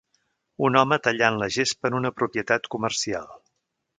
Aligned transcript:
Un 0.67 0.77
home 0.79 0.97
tallant 1.07 1.37
la 1.41 1.49
gespa 1.57 1.91
en 1.91 1.99
una 1.99 2.13
propietat 2.21 2.67
comercial. 2.77 3.31